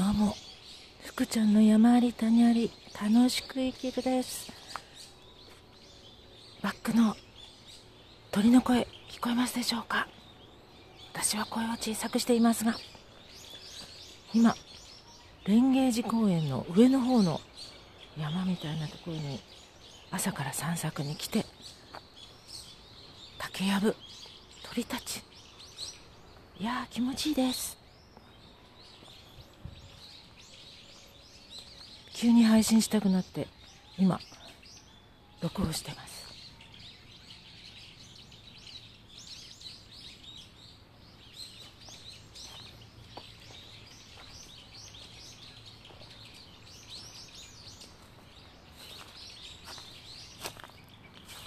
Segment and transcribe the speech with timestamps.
[0.00, 0.34] どうも。
[1.04, 4.50] 福ちゃんの山あり谷あり楽しく生きるです。
[6.62, 7.14] バックの
[8.30, 10.08] 鳥の声聞こえますでしょうか？
[11.12, 12.76] 私は声を小さくしていますが
[14.32, 14.54] 今
[15.44, 17.38] 蓮華寺公園の上の方の
[18.18, 19.38] 山みたいなところに
[20.10, 21.44] 朝から散策に来て
[23.36, 23.94] 竹やぶ
[24.62, 25.22] 鳥たち。
[26.58, 27.78] いやー気持ちいいです。
[32.20, 33.48] 急に配信したくなって
[33.96, 34.20] 今
[35.40, 36.28] 録音してます。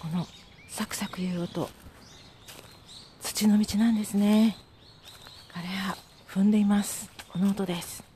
[0.00, 0.26] この
[0.70, 1.68] サクサクいう音
[3.20, 4.56] 土の道なんですね。
[5.52, 7.10] 彼は踏んでいます。
[7.30, 8.11] この音です。